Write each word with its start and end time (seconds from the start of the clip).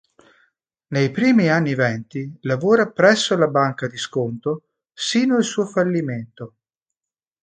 Nei 0.87 1.11
primi 1.11 1.47
anni 1.47 1.75
Venti 1.75 2.35
lavora 2.41 2.89
presso 2.89 3.37
la 3.37 3.45
Banca 3.45 3.87
di 3.87 3.97
Sconto 3.97 4.63
sino 4.91 5.35
al 5.35 5.43
suo 5.43 5.67
fallimento. 5.67 6.55